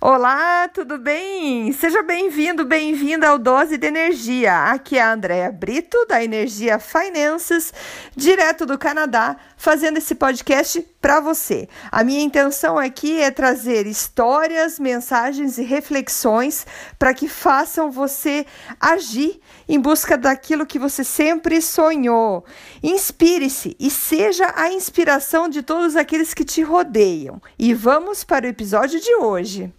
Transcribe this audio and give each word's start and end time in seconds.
Olá, 0.00 0.68
tudo 0.68 0.96
bem? 0.96 1.72
Seja 1.72 2.04
bem-vindo, 2.04 2.64
bem-vinda 2.64 3.30
ao 3.30 3.36
Dose 3.36 3.76
de 3.76 3.88
Energia. 3.88 4.70
Aqui 4.70 4.96
é 4.96 5.02
a 5.02 5.12
Andrea 5.12 5.50
Brito, 5.50 6.06
da 6.06 6.22
Energia 6.22 6.78
Finances, 6.78 7.74
direto 8.14 8.64
do 8.64 8.78
Canadá, 8.78 9.36
fazendo 9.56 9.96
esse 9.96 10.14
podcast 10.14 10.86
para 11.00 11.18
você. 11.18 11.68
A 11.90 12.04
minha 12.04 12.22
intenção 12.22 12.78
aqui 12.78 13.20
é 13.20 13.32
trazer 13.32 13.88
histórias, 13.88 14.78
mensagens 14.78 15.58
e 15.58 15.64
reflexões 15.64 16.64
para 16.96 17.12
que 17.12 17.26
façam 17.26 17.90
você 17.90 18.46
agir 18.78 19.40
em 19.68 19.80
busca 19.80 20.16
daquilo 20.16 20.64
que 20.64 20.78
você 20.78 21.02
sempre 21.02 21.60
sonhou. 21.60 22.44
Inspire-se 22.84 23.76
e 23.80 23.90
seja 23.90 24.52
a 24.54 24.70
inspiração 24.70 25.48
de 25.48 25.60
todos 25.60 25.96
aqueles 25.96 26.32
que 26.32 26.44
te 26.44 26.62
rodeiam. 26.62 27.42
E 27.58 27.74
vamos 27.74 28.22
para 28.22 28.46
o 28.46 28.48
episódio 28.48 29.00
de 29.00 29.12
hoje. 29.16 29.72